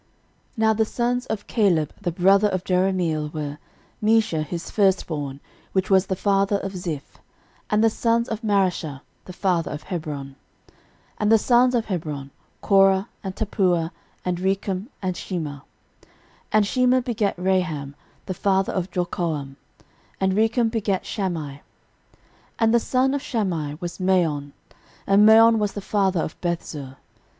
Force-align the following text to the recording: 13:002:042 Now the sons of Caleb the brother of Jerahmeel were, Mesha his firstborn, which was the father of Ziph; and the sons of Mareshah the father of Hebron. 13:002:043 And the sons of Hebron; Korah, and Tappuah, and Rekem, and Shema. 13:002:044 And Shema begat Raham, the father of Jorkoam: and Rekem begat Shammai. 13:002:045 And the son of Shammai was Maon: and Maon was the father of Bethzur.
13:002:042 0.57 0.57
Now 0.57 0.73
the 0.73 0.85
sons 0.85 1.25
of 1.27 1.45
Caleb 1.45 1.93
the 2.01 2.11
brother 2.11 2.47
of 2.47 2.63
Jerahmeel 2.63 3.31
were, 3.33 3.59
Mesha 4.03 4.41
his 4.43 4.71
firstborn, 4.71 5.39
which 5.73 5.91
was 5.91 6.07
the 6.07 6.15
father 6.15 6.57
of 6.57 6.75
Ziph; 6.75 7.19
and 7.69 7.83
the 7.83 7.89
sons 7.91 8.27
of 8.27 8.41
Mareshah 8.41 9.01
the 9.25 9.33
father 9.33 9.69
of 9.69 9.83
Hebron. 9.83 10.37
13:002:043 10.69 10.75
And 11.19 11.31
the 11.31 11.37
sons 11.37 11.75
of 11.75 11.85
Hebron; 11.85 12.31
Korah, 12.61 13.09
and 13.23 13.35
Tappuah, 13.35 13.91
and 14.25 14.39
Rekem, 14.39 14.87
and 15.03 15.15
Shema. 15.15 15.51
13:002:044 15.51 15.61
And 16.53 16.65
Shema 16.65 17.01
begat 17.01 17.35
Raham, 17.37 17.93
the 18.25 18.33
father 18.33 18.73
of 18.73 18.89
Jorkoam: 18.89 19.55
and 20.19 20.33
Rekem 20.33 20.71
begat 20.71 21.05
Shammai. 21.05 21.57
13:002:045 21.59 21.61
And 22.57 22.73
the 22.73 22.79
son 22.79 23.13
of 23.13 23.21
Shammai 23.21 23.75
was 23.79 23.99
Maon: 23.99 24.53
and 25.05 25.27
Maon 25.27 25.59
was 25.59 25.73
the 25.73 25.79
father 25.79 26.21
of 26.21 26.41
Bethzur. 26.41 26.95